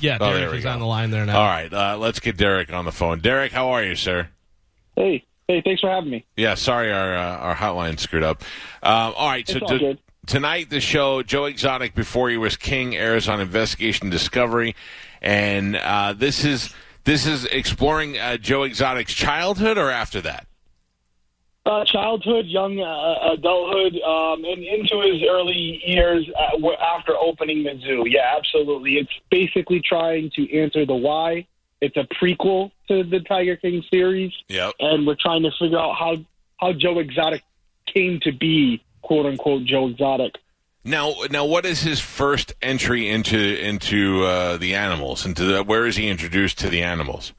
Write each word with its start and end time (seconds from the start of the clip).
Yeah, 0.00 0.18
Oh, 0.20 0.32
Derrick 0.36 0.58
is 0.58 0.64
go. 0.64 0.70
on 0.70 0.80
the 0.80 0.86
line 0.86 1.10
there 1.10 1.24
now. 1.24 1.38
All 1.40 1.46
right, 1.46 1.72
uh, 1.72 1.96
let's 1.98 2.20
get 2.20 2.36
Derrick 2.36 2.72
on 2.72 2.84
the 2.84 2.92
phone. 2.92 3.20
Derrick, 3.20 3.52
how 3.52 3.70
are 3.70 3.82
you, 3.84 3.94
sir? 3.94 4.28
Hey, 4.96 5.24
hey, 5.48 5.62
thanks 5.64 5.80
for 5.80 5.90
having 5.90 6.10
me. 6.10 6.24
Yeah, 6.36 6.54
sorry, 6.54 6.92
our 6.92 7.16
uh, 7.16 7.36
our 7.38 7.54
hotline 7.54 7.98
screwed 7.98 8.22
up. 8.24 8.42
Um, 8.82 9.14
all 9.16 9.28
right, 9.28 9.46
so 9.48 9.58
all 9.60 9.68
t- 9.68 9.78
good. 9.78 9.98
tonight 10.26 10.70
the 10.70 10.80
show 10.80 11.22
Joe 11.22 11.44
Exotic 11.46 11.94
before 11.94 12.28
he 12.30 12.36
was 12.36 12.56
king 12.56 12.96
airs 12.96 13.28
on 13.28 13.40
Investigation 13.40 14.10
Discovery, 14.10 14.74
and 15.22 15.76
uh, 15.76 16.12
this 16.14 16.44
is 16.44 16.74
this 17.04 17.26
is 17.26 17.44
exploring 17.46 18.18
uh, 18.18 18.36
Joe 18.36 18.64
Exotic's 18.64 19.14
childhood 19.14 19.78
or 19.78 19.90
after 19.90 20.20
that. 20.22 20.46
Uh, 21.70 21.84
childhood, 21.84 22.46
young 22.46 22.80
uh, 22.80 23.32
adulthood, 23.34 23.94
um, 24.02 24.44
and 24.44 24.60
into 24.64 25.00
his 25.02 25.22
early 25.22 25.80
years 25.86 26.28
uh, 26.36 26.68
after 26.96 27.16
opening 27.16 27.62
the 27.62 27.78
zoo. 27.86 28.02
Yeah, 28.08 28.34
absolutely. 28.36 28.94
It's 28.94 29.12
basically 29.30 29.80
trying 29.80 30.32
to 30.34 30.42
answer 30.58 30.84
the 30.84 30.96
why. 30.96 31.46
It's 31.80 31.96
a 31.96 32.06
prequel 32.18 32.72
to 32.88 33.04
the 33.04 33.20
Tiger 33.20 33.54
King 33.54 33.84
series, 33.88 34.32
Yep. 34.48 34.74
and 34.80 35.06
we're 35.06 35.14
trying 35.14 35.44
to 35.44 35.52
figure 35.60 35.78
out 35.78 35.94
how 35.94 36.16
how 36.56 36.72
Joe 36.72 36.98
Exotic 36.98 37.44
came 37.86 38.18
to 38.26 38.32
be, 38.32 38.82
quote 39.02 39.26
unquote, 39.26 39.62
Joe 39.64 39.86
Exotic. 39.86 40.38
Now, 40.82 41.14
now, 41.30 41.44
what 41.44 41.64
is 41.66 41.80
his 41.82 42.00
first 42.00 42.52
entry 42.60 43.08
into 43.08 43.38
into 43.38 44.24
uh, 44.24 44.56
the 44.56 44.74
animals? 44.74 45.24
Into 45.24 45.44
the, 45.44 45.62
where 45.62 45.86
is 45.86 45.94
he 45.94 46.08
introduced 46.08 46.58
to 46.60 46.68
the 46.68 46.82
animals? 46.82 47.32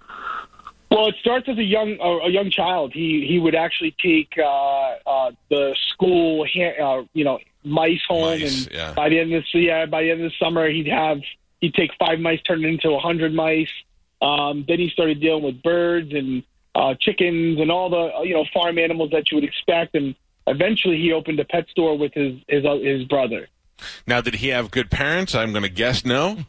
Well, 0.92 1.08
it 1.08 1.16
starts 1.22 1.48
as 1.48 1.58
a 1.58 1.64
young 1.64 1.98
a, 2.02 2.30
young 2.30 2.52
child. 2.52 2.92
He 2.94 3.26
he 3.26 3.40
would 3.40 3.56
actually 3.56 3.96
take 3.98 4.38
uh, 4.38 4.98
uh, 5.08 5.32
the 5.50 5.74
school, 5.88 6.44
uh, 6.44 7.04
you 7.14 7.24
know, 7.24 7.40
mice 7.64 8.02
home, 8.06 8.42
Mice, 8.42 8.66
and 8.66 8.74
yeah. 8.74 8.94
by 8.94 9.08
the 9.08 9.18
end 9.20 9.34
of 9.34 9.46
the 9.54 9.60
yeah, 9.60 9.86
by 9.86 10.04
the 10.04 10.12
end 10.12 10.22
of 10.22 10.32
the 10.32 10.38
summer, 10.38 10.70
he'd 10.70 10.88
have 10.88 11.22
he'd 11.62 11.74
take 11.76 11.92
five 11.98 12.20
mice, 12.20 12.42
turn 12.42 12.66
it 12.66 12.68
into 12.68 12.90
a 12.90 13.00
hundred 13.00 13.34
mice. 13.34 13.70
Um, 14.22 14.66
then 14.68 14.80
he 14.80 14.90
started 14.90 15.22
dealing 15.22 15.44
with 15.44 15.64
birds 15.64 16.14
and 16.14 16.44
uh, 16.76 16.96
chickens 17.00 17.62
and 17.62 17.72
all 17.72 17.90
the 17.90 18.28
you 18.28 18.34
know 18.34 18.46
farm 18.54 18.78
animals 18.78 19.12
that 19.12 19.32
you 19.32 19.38
would 19.38 19.46
expect, 19.46 19.96
and 19.96 20.14
eventually 20.46 20.98
he 20.98 21.14
opened 21.14 21.40
a 21.40 21.46
pet 21.46 21.70
store 21.70 21.98
with 21.98 22.14
his 22.14 22.38
his 22.50 22.66
uh, 22.66 22.76
his 22.76 23.06
brother. 23.06 23.48
Now, 24.06 24.20
did 24.20 24.36
he 24.36 24.50
have 24.50 24.72
good 24.72 24.92
parents? 24.92 25.34
I'm 25.34 25.52
going 25.52 25.64
to 25.64 25.70
guess 25.70 26.04
no. 26.04 26.40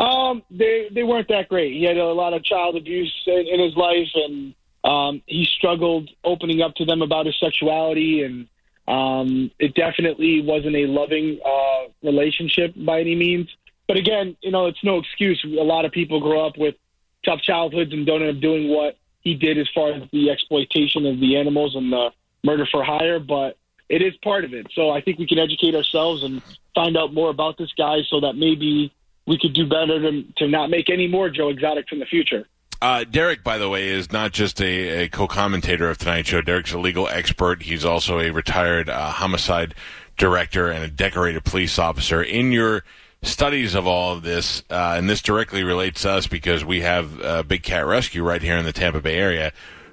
Um, 0.00 0.42
they 0.50 0.88
they 0.94 1.02
weren't 1.02 1.28
that 1.28 1.50
great. 1.50 1.72
He 1.74 1.84
had 1.84 1.98
a 1.98 2.12
lot 2.12 2.32
of 2.32 2.42
child 2.42 2.74
abuse 2.74 3.14
in, 3.26 3.46
in 3.46 3.60
his 3.60 3.76
life, 3.76 4.08
and 4.14 4.54
um, 4.82 5.22
he 5.26 5.44
struggled 5.58 6.08
opening 6.24 6.62
up 6.62 6.74
to 6.76 6.86
them 6.86 7.02
about 7.02 7.26
his 7.26 7.38
sexuality, 7.38 8.22
and 8.22 8.48
um, 8.88 9.50
it 9.58 9.74
definitely 9.74 10.40
wasn't 10.40 10.74
a 10.74 10.86
loving 10.86 11.38
uh, 11.44 11.82
relationship 12.02 12.72
by 12.76 13.00
any 13.00 13.14
means. 13.14 13.48
But 13.86 13.98
again, 13.98 14.36
you 14.40 14.50
know, 14.50 14.66
it's 14.66 14.82
no 14.82 14.98
excuse. 14.98 15.44
A 15.44 15.62
lot 15.74 15.84
of 15.84 15.92
people 15.92 16.18
grow 16.20 16.46
up 16.46 16.56
with 16.56 16.76
tough 17.22 17.42
childhoods 17.42 17.92
and 17.92 18.06
don't 18.06 18.22
end 18.22 18.36
up 18.36 18.40
doing 18.40 18.70
what 18.70 18.96
he 19.20 19.34
did 19.34 19.58
as 19.58 19.68
far 19.74 19.92
as 19.92 20.02
the 20.12 20.30
exploitation 20.30 21.04
of 21.04 21.20
the 21.20 21.36
animals 21.36 21.76
and 21.76 21.92
the 21.92 22.10
murder 22.42 22.66
for 22.72 22.82
hire. 22.82 23.20
But 23.20 23.58
it 23.90 24.00
is 24.00 24.14
part 24.22 24.44
of 24.46 24.54
it. 24.54 24.68
So 24.72 24.90
I 24.90 25.02
think 25.02 25.18
we 25.18 25.26
can 25.26 25.38
educate 25.38 25.74
ourselves 25.74 26.22
and 26.22 26.40
find 26.74 26.96
out 26.96 27.12
more 27.12 27.28
about 27.28 27.58
this 27.58 27.72
guy, 27.76 27.98
so 28.08 28.20
that 28.20 28.34
maybe 28.36 28.94
we 29.26 29.38
could 29.38 29.54
do 29.54 29.68
better 29.68 30.00
to, 30.00 30.24
to 30.38 30.48
not 30.48 30.70
make 30.70 30.90
any 30.90 31.06
more 31.06 31.30
Joe 31.30 31.50
Exotics 31.50 31.92
in 31.92 31.98
the 31.98 32.06
future. 32.06 32.46
Uh, 32.82 33.04
Derrick, 33.04 33.44
by 33.44 33.58
the 33.58 33.68
way, 33.68 33.88
is 33.88 34.10
not 34.10 34.32
just 34.32 34.60
a, 34.60 35.04
a 35.04 35.08
co-commentator 35.08 35.90
of 35.90 35.98
Tonight 35.98 36.26
Show. 36.26 36.40
Derrick's 36.40 36.72
a 36.72 36.78
legal 36.78 37.08
expert. 37.08 37.62
He's 37.62 37.84
also 37.84 38.18
a 38.18 38.30
retired 38.30 38.88
uh, 38.88 39.10
homicide 39.10 39.74
director 40.16 40.70
and 40.70 40.82
a 40.82 40.88
decorated 40.88 41.44
police 41.44 41.78
officer. 41.78 42.22
In 42.22 42.52
your 42.52 42.82
studies 43.22 43.74
of 43.74 43.86
all 43.86 44.14
of 44.14 44.22
this, 44.22 44.62
uh, 44.70 44.94
and 44.96 45.10
this 45.10 45.20
directly 45.20 45.62
relates 45.62 46.02
to 46.02 46.10
us 46.10 46.26
because 46.26 46.64
we 46.64 46.80
have 46.80 47.46
Big 47.46 47.62
Cat 47.62 47.86
Rescue 47.86 48.22
right 48.22 48.40
here 48.40 48.56
in 48.56 48.64
the 48.64 48.72
Tampa 48.72 49.00
Bay 49.00 49.16
area. 49.16 49.52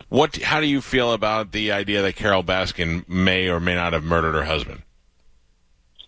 What? 0.10 0.38
How 0.38 0.62
do 0.62 0.68
you 0.68 0.80
feel 0.80 1.12
about 1.12 1.52
the 1.52 1.74
idea 1.74 2.02
that 2.02 2.16
Carole 2.16 2.44
Baskin 2.44 3.08
may 3.10 3.50
or 3.50 3.60
may 3.60 3.76
not 3.76 3.92
have 3.92 4.06
murdered 4.06 4.36
her 4.36 4.46
husband? 4.46 4.84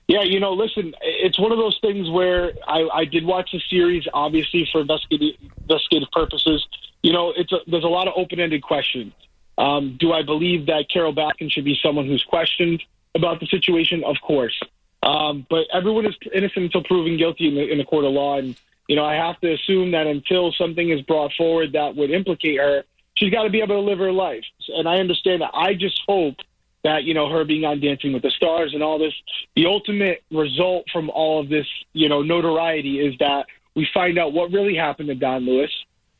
Yeah, 0.10 0.24
you 0.24 0.40
know, 0.40 0.54
listen, 0.54 0.96
it's 1.04 1.38
one 1.38 1.52
of 1.52 1.60
those 1.60 1.78
things 1.84 2.10
where 2.10 2.54
I, 2.68 2.90
I 2.92 3.06
did 3.06 3.24
watch 3.24 3.52
the 3.52 3.62
series, 3.70 4.08
obviously 4.12 4.68
for 4.72 4.82
investigative, 4.82 5.40
investigative 5.62 6.10
purposes. 6.12 6.68
You 7.04 7.14
know, 7.14 7.32
it's 7.38 7.52
a, 7.52 7.60
there's 7.68 7.84
a 7.84 7.90
lot 7.90 8.08
of 8.08 8.16
open-ended 8.18 8.64
questions. 8.64 9.14
Um, 9.60 9.98
do 10.00 10.12
I 10.12 10.24
believe 10.24 10.66
that 10.66 10.90
Carole 10.92 11.14
Baskin 11.14 11.52
should 11.52 11.64
be 11.64 11.78
someone 11.84 12.08
who's 12.08 12.24
questioned 12.24 12.82
about 13.14 13.40
the 13.40 13.46
situation? 13.46 14.04
Of 14.04 14.16
course. 14.20 14.60
Um, 15.04 15.46
but 15.48 15.68
everyone 15.72 16.08
is 16.08 16.16
innocent 16.34 16.66
until 16.66 16.84
proven 16.84 17.16
guilty 17.16 17.48
in 17.48 17.54
the, 17.54 17.72
in 17.72 17.78
the 17.78 17.86
court 17.86 18.04
of 18.04 18.12
law. 18.12 18.40
And, 18.40 18.56
you 18.88 18.96
know, 18.96 19.06
I 19.06 19.14
have 19.14 19.40
to 19.42 19.54
assume 19.54 19.92
that 19.92 20.08
until 20.08 20.52
something 20.54 20.90
is 20.90 21.02
brought 21.04 21.34
forward 21.34 21.74
that 21.74 21.96
would 21.96 22.10
implicate 22.10 22.58
her, 22.58 22.84
she's 23.14 23.32
got 23.32 23.44
to 23.44 23.52
be 23.52 23.62
able 23.62 23.76
to 23.76 23.82
live 23.82 24.00
her 24.00 24.12
life. 24.12 24.44
And 24.70 24.90
I 24.90 24.98
understand 24.98 25.44
that. 25.44 25.52
I 25.54 25.76
just 25.76 26.02
hope 26.08 26.38
that 26.84 27.04
you 27.04 27.14
know 27.14 27.30
her 27.30 27.44
being 27.44 27.66
on 27.66 27.80
Dancing 27.80 28.14
with 28.14 28.24
the 28.24 28.32
Stars 28.32 28.74
and 28.74 28.82
all 28.84 29.00
this. 29.00 29.14
The 29.56 29.66
ultimate 29.66 30.24
result 30.32 30.86
from 30.92 31.10
all 31.10 31.40
of 31.40 31.50
this, 31.50 31.68
you 31.94 32.10
know, 32.10 32.22
notoriety 32.22 33.00
is 33.00 33.18
that 33.20 33.48
we 33.76 33.88
find 33.94 34.18
out 34.18 34.34
what 34.34 34.52
really 34.52 34.76
happened 34.76 35.10
to 35.10 35.16
Don 35.16 35.46
Lewis, 35.46 35.72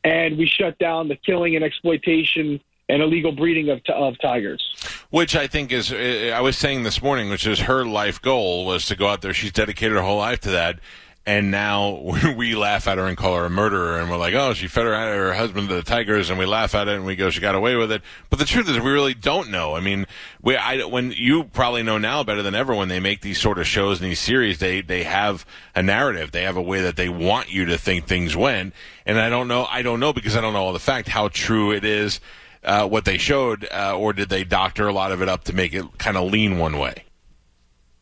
and 0.04 0.38
we 0.38 0.46
shut 0.46 0.78
down 0.78 1.08
the 1.08 1.16
killing 1.16 1.56
and 1.56 1.64
exploitation 1.64 2.60
and 2.88 3.02
illegal 3.02 3.32
breeding 3.32 3.70
of 3.70 3.80
of 3.88 4.18
tigers. 4.20 4.62
Which 5.10 5.34
I 5.34 5.46
think 5.46 5.72
is, 5.72 5.92
uh, 5.92 6.32
I 6.34 6.40
was 6.40 6.56
saying 6.56 6.84
this 6.84 7.02
morning, 7.02 7.30
which 7.30 7.46
is 7.46 7.60
her 7.60 7.84
life 7.84 8.22
goal 8.22 8.64
was 8.64 8.86
to 8.86 8.96
go 8.96 9.08
out 9.08 9.22
there. 9.22 9.34
She's 9.34 9.52
dedicated 9.52 9.96
her 9.96 10.02
whole 10.02 10.18
life 10.18 10.40
to 10.40 10.50
that. 10.50 10.78
And 11.26 11.50
now 11.50 12.14
we 12.36 12.54
laugh 12.54 12.88
at 12.88 12.98
her 12.98 13.06
and 13.06 13.16
call 13.16 13.36
her 13.36 13.44
a 13.44 13.50
murderer, 13.50 14.00
and 14.00 14.10
we're 14.10 14.16
like, 14.16 14.34
"Oh, 14.34 14.54
she 14.54 14.68
fed 14.68 14.86
her, 14.86 14.94
her 14.94 15.34
husband 15.34 15.68
to 15.68 15.74
the 15.74 15.82
tigers," 15.82 16.30
and 16.30 16.38
we 16.38 16.46
laugh 16.46 16.74
at 16.74 16.88
it 16.88 16.94
and 16.94 17.04
we 17.04 17.14
go, 17.14 17.30
"She 17.30 17.40
got 17.40 17.54
away 17.54 17.76
with 17.76 17.92
it." 17.92 18.02
But 18.30 18.38
the 18.38 18.44
truth 18.44 18.68
is, 18.68 18.78
we 18.78 18.90
really 18.90 19.14
don't 19.14 19.50
know. 19.50 19.76
I 19.76 19.80
mean, 19.80 20.06
we, 20.40 20.56
I, 20.56 20.84
when 20.84 21.12
you 21.12 21.44
probably 21.44 21.82
know 21.82 21.98
now 21.98 22.24
better 22.24 22.42
than 22.42 22.54
ever, 22.54 22.74
when 22.74 22.88
they 22.88 23.00
make 23.00 23.20
these 23.20 23.38
sort 23.38 23.58
of 23.58 23.66
shows 23.66 24.00
and 24.00 24.10
these 24.10 24.20
series, 24.20 24.58
they 24.58 24.80
they 24.80 25.02
have 25.02 25.44
a 25.74 25.82
narrative, 25.82 26.32
they 26.32 26.42
have 26.42 26.56
a 26.56 26.62
way 26.62 26.80
that 26.82 26.96
they 26.96 27.08
want 27.08 27.52
you 27.52 27.66
to 27.66 27.76
think 27.76 28.06
things 28.06 28.34
went. 28.34 28.74
And 29.04 29.20
I 29.20 29.28
don't 29.28 29.46
know, 29.48 29.66
I 29.66 29.82
don't 29.82 30.00
know 30.00 30.12
because 30.12 30.36
I 30.36 30.40
don't 30.40 30.54
know 30.54 30.64
all 30.64 30.72
the 30.72 30.78
fact 30.78 31.08
how 31.08 31.28
true 31.28 31.72
it 31.72 31.84
is 31.84 32.20
uh, 32.64 32.86
what 32.86 33.04
they 33.04 33.18
showed, 33.18 33.66
uh, 33.70 33.96
or 33.96 34.12
did 34.12 34.28
they 34.28 34.44
doctor 34.44 34.88
a 34.88 34.92
lot 34.92 35.12
of 35.12 35.22
it 35.22 35.28
up 35.28 35.44
to 35.44 35.52
make 35.54 35.72
it 35.72 35.84
kind 35.98 36.16
of 36.16 36.30
lean 36.30 36.58
one 36.58 36.78
way? 36.78 37.04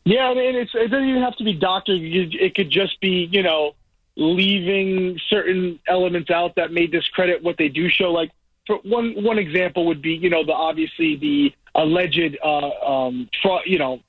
Yeah, 0.09 0.25
I 0.29 0.33
mean, 0.33 0.55
it's, 0.55 0.71
it 0.73 0.87
doesn't 0.89 1.07
even 1.07 1.21
have 1.21 1.35
to 1.37 1.43
be 1.43 1.53
doctored. 1.53 1.99
You- 2.01 2.29
It 2.31 2.55
could 2.55 2.71
just 2.71 2.99
be, 2.99 3.29
you 3.31 3.43
know, 3.43 3.75
leaving 4.15 5.19
certain 5.29 5.79
elements 5.87 6.31
out 6.31 6.55
that 6.55 6.71
may 6.73 6.87
discredit 6.87 7.43
what 7.43 7.57
they 7.57 7.67
do 7.69 7.89
show. 7.89 8.11
Like, 8.11 8.31
for 8.65 8.77
one 8.77 9.23
one 9.23 9.37
example 9.37 9.85
would 9.85 10.01
be, 10.01 10.13
you 10.15 10.29
know, 10.31 10.43
the 10.43 10.53
obviously 10.53 11.15
the 11.15 11.53
alleged, 11.75 12.37
uh, 12.43 12.69
um, 12.93 13.29
fra- 13.41 13.61
you 13.67 13.77
know, 13.77 13.99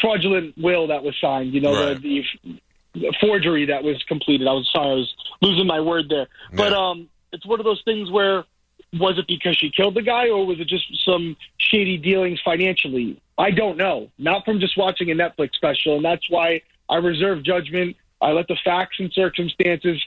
fraudulent 0.00 0.56
will 0.56 0.86
that 0.86 1.02
was 1.04 1.14
signed. 1.20 1.52
You 1.52 1.60
know, 1.60 1.74
Right. 1.74 2.00
the, 2.00 2.24
the 2.94 3.12
forgery 3.20 3.66
that 3.66 3.84
was 3.84 4.02
completed. 4.04 4.48
I 4.48 4.52
was 4.52 4.68
sorry, 4.72 4.92
I 4.92 4.94
was 4.94 5.14
losing 5.42 5.66
my 5.66 5.80
word 5.80 6.08
there. 6.08 6.26
But 6.54 6.72
um, 6.72 7.08
it's 7.32 7.44
one 7.44 7.60
of 7.60 7.64
those 7.64 7.82
things 7.84 8.10
where 8.10 8.44
was 8.94 9.18
it 9.18 9.26
because 9.26 9.58
she 9.58 9.70
killed 9.70 9.94
the 9.94 10.02
guy 10.02 10.30
or 10.30 10.46
was 10.46 10.58
it 10.58 10.68
just 10.68 10.86
some 11.04 11.36
shady 11.58 11.98
dealings 11.98 12.40
financially? 12.42 13.20
I 13.36 13.50
don't 13.50 13.76
know. 13.76 14.10
Not 14.18 14.44
from 14.44 14.60
just 14.60 14.76
watching 14.76 15.10
a 15.10 15.14
Netflix 15.14 15.54
special, 15.54 15.96
and 15.96 16.04
that's 16.04 16.28
why 16.30 16.62
I 16.88 16.96
reserve 16.96 17.42
judgment. 17.42 17.96
I 18.20 18.30
let 18.30 18.48
the 18.48 18.56
facts 18.64 18.96
and 18.98 19.12
circumstances 19.12 20.02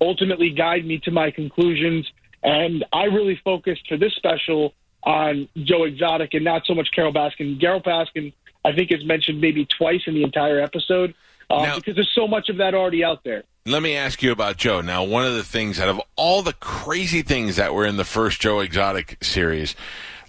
ultimately 0.00 0.50
guide 0.50 0.86
me 0.86 0.98
to 1.00 1.10
my 1.10 1.30
conclusions, 1.30 2.10
and 2.42 2.84
I 2.92 3.04
really 3.04 3.40
focused 3.44 3.86
for 3.88 3.96
this 3.96 4.14
special 4.14 4.74
on 5.02 5.48
Joe 5.56 5.84
Exotic 5.84 6.34
and 6.34 6.44
not 6.44 6.66
so 6.66 6.74
much 6.74 6.88
Carole 6.94 7.12
Baskin. 7.12 7.60
Carole 7.60 7.80
Baskin, 7.80 8.32
I 8.64 8.72
think, 8.72 8.92
is 8.92 9.04
mentioned 9.04 9.40
maybe 9.40 9.64
twice 9.64 10.02
in 10.06 10.14
the 10.14 10.22
entire 10.22 10.60
episode 10.60 11.14
uh, 11.50 11.62
Now- 11.64 11.76
because 11.76 11.94
there's 11.94 12.12
so 12.14 12.28
much 12.28 12.48
of 12.48 12.58
that 12.58 12.74
already 12.74 13.04
out 13.04 13.24
there. 13.24 13.44
Let 13.66 13.82
me 13.82 13.96
ask 13.96 14.22
you 14.22 14.32
about 14.32 14.56
Joe. 14.56 14.80
Now, 14.80 15.04
one 15.04 15.26
of 15.26 15.34
the 15.34 15.44
things 15.44 15.78
out 15.78 15.90
of 15.90 16.00
all 16.16 16.40
the 16.40 16.54
crazy 16.54 17.20
things 17.20 17.56
that 17.56 17.74
were 17.74 17.84
in 17.84 17.98
the 17.98 18.04
first 18.04 18.40
Joe 18.40 18.60
Exotic 18.60 19.22
series, 19.22 19.76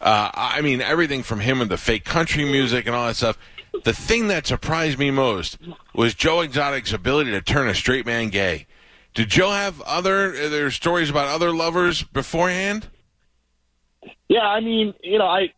uh, 0.02 0.32
I 0.34 0.62
mean, 0.62 0.82
everything 0.82 1.24
from 1.24 1.40
him 1.42 1.62
and 1.62 1.70
the 1.70 1.78
fake 1.78 2.06
country 2.06 2.46
music 2.46 2.86
and 2.86 2.96
all 2.96 3.08
that 3.08 3.16
stuff. 3.16 3.38
The 3.84 3.94
thing 3.94 4.28
that 4.28 4.48
surprised 4.48 4.98
me 4.98 5.12
most 5.12 5.58
was 5.94 6.14
Joe 6.14 6.42
Exotic's 6.42 6.92
ability 6.92 7.32
to 7.32 7.42
turn 7.42 7.68
a 7.68 7.76
straight 7.76 8.06
man 8.06 8.30
gay. 8.30 8.66
Did 9.14 9.30
Joe 9.30 9.52
have 9.52 9.82
other? 9.82 10.50
There 10.50 10.70
stories 10.72 11.10
about 11.10 11.28
other 11.28 11.52
lovers 11.52 12.04
beforehand? 12.04 12.88
Yeah, 14.28 14.48
I 14.48 14.60
mean, 14.60 14.94
you 15.04 15.18
know, 15.18 15.28
I. 15.28 15.54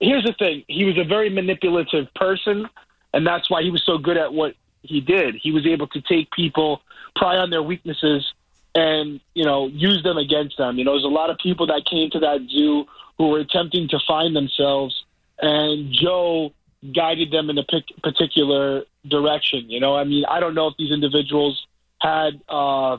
Here's 0.00 0.24
the 0.24 0.34
thing: 0.38 0.64
he 0.66 0.84
was 0.84 0.98
a 0.98 1.04
very 1.04 1.30
manipulative 1.30 2.12
person, 2.14 2.68
and 3.14 3.26
that's 3.26 3.50
why 3.50 3.62
he 3.62 3.70
was 3.70 3.84
so 3.84 3.98
good 3.98 4.16
at 4.16 4.32
what 4.32 4.54
he 4.82 5.00
did. 5.00 5.34
He 5.34 5.52
was 5.52 5.66
able 5.66 5.86
to 5.88 6.00
take 6.02 6.30
people, 6.30 6.82
pry 7.14 7.36
on 7.36 7.50
their 7.50 7.62
weaknesses, 7.62 8.32
and 8.76 9.20
you 9.34 9.44
know, 9.44 9.66
use 9.68 10.02
them 10.02 10.18
against 10.18 10.58
them. 10.58 10.78
You 10.78 10.84
know, 10.84 10.92
there's 10.92 11.04
a 11.04 11.08
lot 11.08 11.30
of 11.30 11.38
people 11.38 11.66
that 11.68 11.86
came 11.86 12.10
to 12.10 12.20
that 12.20 12.46
zoo 12.48 12.84
who 13.16 13.28
were 13.28 13.40
attempting 13.40 13.88
to 13.88 13.98
find 14.06 14.36
themselves, 14.36 15.04
and 15.40 15.90
Joe 15.90 16.52
guided 16.94 17.30
them 17.30 17.48
in 17.48 17.56
a 17.58 17.64
particular 18.02 18.84
direction. 19.08 19.70
You 19.70 19.80
know, 19.80 19.96
I 19.96 20.04
mean, 20.04 20.24
I 20.26 20.40
don't 20.40 20.54
know 20.54 20.68
if 20.68 20.74
these 20.76 20.92
individuals 20.92 21.66
had 22.02 22.38
uh, 22.50 22.98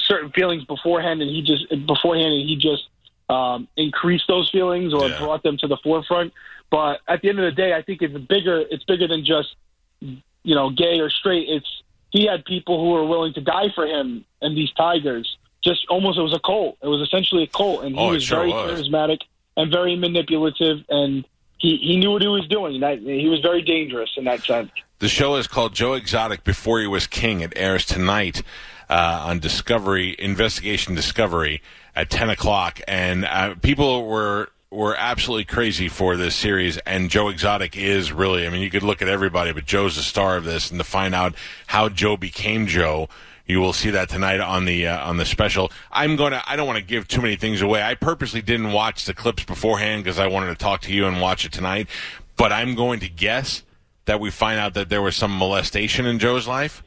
certain 0.00 0.32
feelings 0.32 0.64
beforehand, 0.64 1.22
and 1.22 1.30
he 1.30 1.42
just 1.42 1.68
beforehand, 1.86 2.34
and 2.34 2.48
he 2.48 2.56
just 2.56 2.88
um, 3.28 3.68
increased 3.76 4.24
those 4.26 4.50
feelings 4.50 4.92
or 4.92 5.08
yeah. 5.08 5.18
brought 5.18 5.44
them 5.44 5.56
to 5.58 5.68
the 5.68 5.76
forefront. 5.84 6.32
But 6.70 7.00
at 7.06 7.22
the 7.22 7.28
end 7.28 7.38
of 7.38 7.44
the 7.44 7.52
day, 7.52 7.72
I 7.72 7.82
think 7.82 8.02
it's 8.02 8.18
bigger. 8.26 8.64
It's 8.68 8.82
bigger 8.82 9.06
than 9.06 9.24
just 9.24 9.54
you 10.00 10.54
know 10.56 10.70
gay 10.70 10.98
or 10.98 11.08
straight. 11.08 11.46
It's 11.48 11.82
he 12.10 12.26
had 12.26 12.44
people 12.44 12.78
who 12.80 12.90
were 12.90 13.06
willing 13.06 13.34
to 13.34 13.40
die 13.40 13.68
for 13.74 13.86
him 13.86 14.24
and 14.40 14.56
these 14.56 14.72
tigers. 14.72 15.36
Just 15.62 15.86
almost, 15.88 16.18
it 16.18 16.22
was 16.22 16.34
a 16.34 16.40
cult. 16.40 16.78
It 16.82 16.86
was 16.86 17.00
essentially 17.00 17.42
a 17.42 17.46
cult, 17.48 17.84
and 17.84 17.94
he 17.94 18.00
oh, 18.00 18.12
was 18.12 18.22
sure 18.22 18.38
very 18.38 18.52
was. 18.52 18.80
charismatic 18.80 19.20
and 19.56 19.70
very 19.70 19.96
manipulative, 19.96 20.84
and 20.88 21.24
he 21.58 21.76
he 21.78 21.96
knew 21.96 22.12
what 22.12 22.22
he 22.22 22.28
was 22.28 22.46
doing. 22.46 22.80
That 22.80 23.00
he 23.00 23.28
was 23.28 23.40
very 23.40 23.62
dangerous 23.62 24.10
in 24.16 24.24
that 24.24 24.42
sense. 24.44 24.70
The 25.00 25.08
show 25.08 25.36
is 25.36 25.46
called 25.46 25.74
Joe 25.74 25.94
Exotic 25.94 26.42
Before 26.44 26.80
He 26.80 26.86
Was 26.86 27.06
King. 27.06 27.40
It 27.40 27.52
airs 27.54 27.84
tonight 27.84 28.42
uh, 28.88 29.26
on 29.26 29.38
Discovery, 29.38 30.16
Investigation 30.18 30.94
Discovery 30.94 31.62
at 31.94 32.10
10 32.10 32.30
o'clock. 32.30 32.80
And 32.88 33.24
uh, 33.24 33.54
people 33.56 34.06
were 34.06 34.50
were 34.70 34.94
absolutely 34.96 35.44
crazy 35.44 35.88
for 35.88 36.16
this 36.16 36.36
series, 36.36 36.76
and 36.78 37.10
Joe 37.10 37.28
Exotic 37.28 37.76
is 37.76 38.12
really. 38.12 38.46
I 38.46 38.50
mean, 38.50 38.60
you 38.60 38.70
could 38.70 38.82
look 38.82 39.00
at 39.00 39.08
everybody, 39.08 39.52
but 39.52 39.64
Joe's 39.64 39.96
the 39.96 40.02
star 40.02 40.36
of 40.36 40.44
this, 40.44 40.70
and 40.70 40.78
to 40.78 40.84
find 40.84 41.14
out 41.14 41.34
how 41.66 41.88
Joe 41.88 42.16
became 42.16 42.66
Joe. 42.66 43.08
You 43.46 43.60
will 43.60 43.72
see 43.72 43.88
that 43.90 44.10
tonight 44.10 44.40
on 44.40 44.66
the 44.66 44.88
uh, 44.88 45.08
on 45.08 45.16
the 45.16 45.24
special. 45.24 45.72
I'm 45.90 46.16
going 46.16 46.32
to. 46.32 46.42
I 46.46 46.56
don't 46.56 46.66
want 46.66 46.78
to 46.78 46.84
give 46.84 47.08
too 47.08 47.22
many 47.22 47.36
things 47.36 47.62
away. 47.62 47.82
I 47.82 47.94
purposely 47.94 48.42
didn't 48.42 48.72
watch 48.72 49.06
the 49.06 49.14
clips 49.14 49.44
beforehand 49.44 50.04
because 50.04 50.18
I 50.18 50.26
wanted 50.26 50.48
to 50.48 50.54
talk 50.54 50.82
to 50.82 50.92
you 50.92 51.06
and 51.06 51.18
watch 51.18 51.46
it 51.46 51.52
tonight. 51.52 51.88
But 52.36 52.52
I'm 52.52 52.74
going 52.74 53.00
to 53.00 53.08
guess 53.08 53.62
that 54.04 54.20
we 54.20 54.30
find 54.30 54.60
out 54.60 54.74
that 54.74 54.90
there 54.90 55.00
was 55.00 55.16
some 55.16 55.30
molestation 55.30 56.04
in 56.04 56.18
Joe's 56.18 56.46
life. 56.46 56.82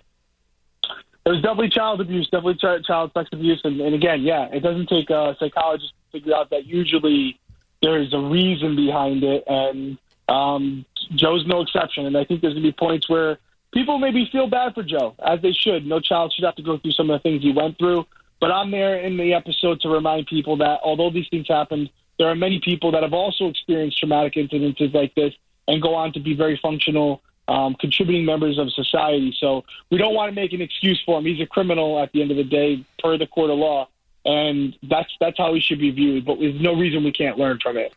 It 1.25 1.29
was 1.29 1.41
definitely 1.41 1.69
child 1.69 1.99
abuse, 1.99 2.29
definitely 2.29 2.57
child 2.85 3.11
sex 3.13 3.29
abuse, 3.31 3.61
and, 3.63 3.79
and 3.81 3.93
again, 3.93 4.21
yeah, 4.21 4.45
it 4.51 4.61
doesn't 4.61 4.87
take 4.87 5.09
a 5.09 5.35
psychologist 5.39 5.93
to 6.11 6.19
figure 6.19 6.35
out 6.35 6.49
that 6.49 6.65
usually 6.65 7.39
there 7.81 8.01
is 8.01 8.13
a 8.13 8.19
reason 8.19 8.75
behind 8.75 9.23
it, 9.23 9.43
and 9.47 9.97
um, 10.27 10.85
Joe's 11.15 11.45
no 11.47 11.61
exception. 11.61 12.05
And 12.05 12.17
I 12.17 12.23
think 12.23 12.41
there's 12.41 12.53
going 12.53 12.63
to 12.63 12.69
be 12.69 12.73
points 12.73 13.09
where 13.09 13.37
people 13.73 13.97
maybe 13.97 14.29
feel 14.31 14.47
bad 14.47 14.73
for 14.73 14.83
Joe, 14.83 15.15
as 15.25 15.41
they 15.41 15.51
should. 15.51 15.85
No 15.85 15.99
child 15.99 16.33
should 16.33 16.45
have 16.45 16.55
to 16.55 16.63
go 16.63 16.77
through 16.77 16.91
some 16.91 17.09
of 17.09 17.21
the 17.21 17.23
things 17.23 17.41
he 17.41 17.51
went 17.51 17.77
through. 17.77 18.05
But 18.39 18.51
I'm 18.51 18.71
there 18.71 18.97
in 18.97 19.17
the 19.17 19.33
episode 19.33 19.81
to 19.81 19.89
remind 19.89 20.27
people 20.27 20.57
that 20.57 20.79
although 20.83 21.11
these 21.11 21.27
things 21.29 21.47
happened, 21.47 21.89
there 22.17 22.27
are 22.27 22.35
many 22.35 22.59
people 22.59 22.91
that 22.91 23.03
have 23.03 23.13
also 23.13 23.47
experienced 23.47 23.99
traumatic 23.99 24.33
incidences 24.33 24.93
like 24.93 25.13
this 25.15 25.33
and 25.67 25.81
go 25.81 25.95
on 25.95 26.11
to 26.13 26.19
be 26.19 26.33
very 26.33 26.59
functional 26.61 27.21
um, 27.47 27.75
contributing 27.79 28.25
members 28.25 28.57
of 28.57 28.71
society. 28.71 29.35
So 29.39 29.63
we 29.89 29.97
don't 29.97 30.13
want 30.13 30.29
to 30.29 30.35
make 30.35 30.53
an 30.53 30.61
excuse 30.61 31.01
for 31.05 31.19
him. 31.19 31.25
He's 31.25 31.41
a 31.41 31.45
criminal 31.45 31.99
at 31.99 32.11
the 32.13 32.21
end 32.21 32.31
of 32.31 32.37
the 32.37 32.43
day, 32.43 32.83
per 32.99 33.17
the 33.17 33.27
court 33.27 33.51
of 33.51 33.57
law, 33.57 33.89
and 34.25 34.75
that's 34.83 35.09
that's 35.19 35.37
how 35.37 35.51
we 35.51 35.59
should 35.59 35.79
be 35.79 35.91
viewed. 35.91 36.25
But 36.25 36.39
there's 36.39 36.59
no 36.61 36.75
reason 36.75 37.03
we 37.03 37.11
can't 37.11 37.37
learn 37.37 37.59
from 37.61 37.77
it. 37.77 37.93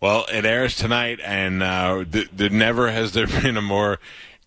Well, 0.00 0.26
it 0.32 0.44
airs 0.44 0.76
tonight, 0.76 1.20
and 1.24 1.62
uh, 1.62 2.04
th- 2.10 2.36
th- 2.36 2.52
never 2.52 2.90
has 2.90 3.12
there 3.12 3.26
been 3.42 3.56
a 3.56 3.62
more 3.62 3.98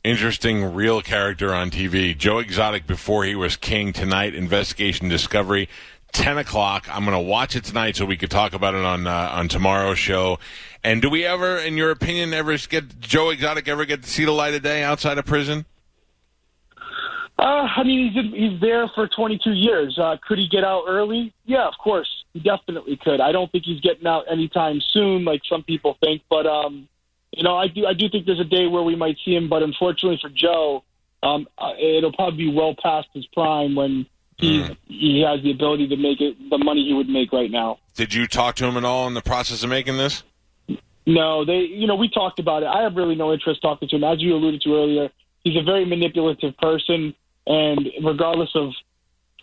interesting 0.04 0.74
real 0.74 1.02
character 1.02 1.54
on 1.54 1.70
TV. 1.70 2.18
Joe 2.18 2.40
Exotic 2.40 2.88
before 2.88 3.24
he 3.24 3.36
was 3.36 3.56
king 3.56 3.94
tonight. 3.94 4.34
Investigation 4.34 5.10
Discovery. 5.10 5.70
10 6.14 6.38
o'clock. 6.38 6.88
I'm 6.94 7.06
going 7.06 7.16
to 7.16 7.24
watch 7.24 7.56
it 7.56 7.64
tonight 7.64 7.96
so 7.96 8.06
we 8.06 8.18
could 8.18 8.32
talk 8.32 8.54
about 8.54 8.74
it 8.76 8.84
on 8.84 9.08
uh, 9.08 9.30
on 9.32 9.48
tomorrow's 9.48 10.00
show. 10.00 10.40
And 10.84 11.02
do 11.02 11.10
we 11.10 11.24
ever, 11.26 11.58
in 11.58 11.78
your 11.78 11.92
opinion, 11.92 12.34
ever 12.34 12.58
get 12.58 13.00
Joe 13.00 13.30
Exotic 13.30 13.68
ever 13.68 13.86
get 13.86 14.04
to 14.04 14.10
see 14.10 14.26
the 14.26 14.32
light 14.32 14.54
of 14.54 14.62
day 14.62 14.84
outside 14.84 15.18
of 15.18 15.26
prison? 15.26 15.66
Uh, 17.42 17.68
I 17.76 17.84
mean, 17.84 18.12
he's 18.12 18.52
he's 18.52 18.62
there 18.62 18.88
for 18.94 19.08
22 19.08 19.54
years. 19.54 19.98
Uh, 19.98 20.16
could 20.28 20.38
he 20.38 20.48
get 20.48 20.64
out 20.64 20.84
early? 20.88 21.34
Yeah, 21.46 21.68
of 21.68 21.74
course, 21.84 22.08
he 22.34 22.40
definitely 22.40 22.98
could. 22.98 23.20
I 23.20 23.32
don't 23.32 23.52
think 23.52 23.66
he's 23.66 23.82
getting 23.82 24.06
out 24.06 24.26
anytime 24.32 24.80
soon, 24.80 25.26
like 25.26 25.42
some 25.50 25.64
people 25.64 25.98
think. 26.02 26.22
But 26.30 26.46
um, 26.46 26.88
you 27.32 27.42
know, 27.42 27.58
I 27.58 27.68
do 27.68 27.88
I 27.88 27.94
do 27.94 28.10
think 28.10 28.28
there's 28.28 28.40
a 28.40 28.46
day 28.46 28.68
where 28.68 28.84
we 28.84 28.96
might 28.96 29.18
see 29.26 29.36
him. 29.36 29.50
But 29.50 29.64
unfortunately 29.64 30.20
for 30.22 30.30
Joe, 30.30 30.84
um, 31.24 31.48
uh, 31.58 31.74
it'll 31.80 32.14
probably 32.14 32.46
be 32.46 32.54
well 32.54 32.76
past 32.80 33.08
his 33.12 33.26
prime 33.34 33.74
when 33.74 34.06
he 34.38 34.60
mm. 34.60 34.78
he 34.88 35.26
has 35.28 35.42
the 35.42 35.50
ability 35.50 35.88
to 35.88 35.98
make 35.98 36.22
it 36.22 36.38
the 36.52 36.60
money 36.60 36.86
he 36.86 36.94
would 36.94 37.10
make 37.10 37.34
right 37.34 37.50
now. 37.50 37.80
Did 37.96 38.14
you 38.14 38.28
talk 38.28 38.54
to 38.58 38.66
him 38.66 38.78
at 38.78 38.86
all 38.86 39.08
in 39.08 39.16
the 39.16 39.22
process 39.22 39.64
of 39.64 39.70
making 39.72 39.98
this? 39.98 40.22
No, 41.08 41.44
they 41.44 41.62
you 41.62 41.88
know 41.88 41.96
we 41.96 42.08
talked 42.08 42.38
about 42.38 42.62
it. 42.62 42.68
I 42.68 42.84
have 42.84 42.96
really 42.96 43.16
no 43.16 43.34
interest 43.34 43.64
talking 43.64 43.88
to 43.90 43.96
him. 43.96 44.04
As 44.04 44.22
you 44.22 44.36
alluded 44.36 44.62
to 44.62 44.76
earlier, 44.76 45.10
he's 45.44 45.58
a 45.58 45.64
very 45.64 45.86
manipulative 45.86 46.56
person, 46.58 47.16
and 47.48 47.90
regardless 48.04 48.50
of 48.56 48.72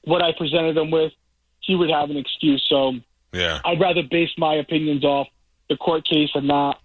what 0.05 0.23
I 0.23 0.33
presented 0.37 0.77
him 0.77 0.91
with, 0.91 1.13
he 1.61 1.75
would 1.75 1.91
have 1.91 2.11
an 2.11 2.17
excuse. 2.17 2.65
So 2.69 2.95
yeah, 3.33 3.61
I'd 3.65 3.81
rather 3.81 4.03
base 4.03 4.31
my 4.39 4.55
opinions 4.55 5.05
off 5.05 5.29
the 5.69 5.77
court 5.77 6.07
case 6.07 6.31
and 6.35 6.47
not 6.47 6.81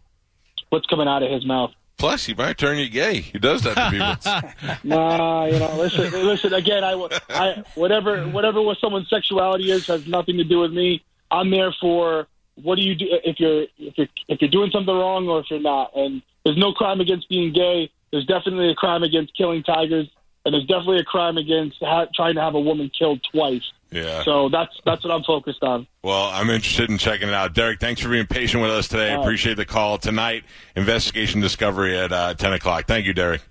what's 0.69 0.86
coming 0.88 1.07
out 1.07 1.24
of 1.24 1.31
his 1.31 1.45
mouth. 1.45 1.71
Plus, 1.98 2.25
he 2.25 2.33
might 2.33 2.57
turn 2.57 2.77
you 2.77 2.89
gay. 2.89 3.21
He 3.21 3.39
does 3.39 3.62
that 3.62 3.75
to 3.75 3.89
people. 3.89 4.80
nah, 4.83 5.45
you 5.45 5.57
know, 5.60 5.77
listen, 5.77 6.12
listen. 6.12 6.54
Again, 6.54 6.83
I, 6.83 6.94
I, 7.30 7.63
whatever, 7.75 8.24
whatever 8.27 8.62
what 8.62 8.77
someone's 8.80 9.10
sexuality 9.10 9.71
is 9.71 9.88
has 9.88 10.06
nothing 10.07 10.38
to 10.38 10.44
do 10.44 10.60
with 10.60 10.74
me. 10.74 11.04
I'm 11.31 11.50
there 11.50 11.74
for 11.80 12.27
what 12.62 12.75
do 12.75 12.81
you 12.81 12.95
do 12.95 13.06
if 13.24 13.39
you're 13.39 13.63
if 13.77 13.98
you're 13.98 14.07
if 14.27 14.42
you're 14.42 14.50
doing 14.50 14.69
something 14.71 14.94
wrong 14.94 15.27
or 15.30 15.39
if 15.39 15.45
you're 15.50 15.62
not. 15.62 15.95
And 15.95 16.21
there's 16.44 16.57
no 16.57 16.74
crime 16.74 17.00
against 17.00 17.30
being 17.30 17.54
gay. 17.54 17.89
There's 18.12 18.25
definitely 18.25 18.69
a 18.69 18.75
crime 18.75 19.04
against 19.04 19.36
killing 19.38 19.63
tigers, 19.63 20.10
and 20.45 20.56
it's 20.56 20.66
definitely 20.66 21.00
a 21.00 21.04
crime 21.04 21.38
against 21.38 21.78
ha- 21.80 22.07
trying 22.13 22.36
to 22.36 22.42
have 22.42 22.56
a 22.56 22.60
woman 22.60 22.92
killed 22.98 23.25
twice. 23.31 23.63
Yeah. 23.91 24.24
So 24.24 24.50
that's 24.50 24.72
that's 24.86 25.03
what 25.03 25.13
I'm 25.13 25.24
focused 25.24 25.63
on. 25.63 25.88
Well, 26.03 26.25
I'm 26.25 26.50
interested 26.50 26.89
in 26.89 26.98
checking 26.98 27.27
it 27.27 27.34
out. 27.34 27.53
Derrick, 27.53 27.79
thanks 27.79 28.01
for 28.01 28.10
being 28.10 28.25
patient 28.25 28.62
with 28.62 28.72
us 28.72 28.88
today. 28.88 29.13
Appreciate 29.13 29.56
the 29.56 29.65
call 29.65 29.98
tonight. 29.98 30.44
Investigation 30.75 31.41
Discovery 31.41 31.98
at 31.98 32.12
uh, 32.12 32.34
10 32.34 32.53
o'clock. 32.53 32.88
Thank 32.88 33.06
you, 33.06 33.13
Derrick. 33.13 33.41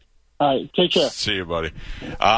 All 0.41 0.59
right. 0.59 0.71
Take 0.75 0.91
care. 0.91 1.09
See 1.09 1.37
you, 1.37 1.45
buddy. 1.45 1.71
Uh, 2.19 2.25